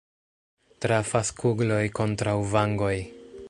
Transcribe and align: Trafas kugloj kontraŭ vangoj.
Trafas 0.85 1.31
kugloj 1.41 1.81
kontraŭ 2.01 2.37
vangoj. 2.55 2.95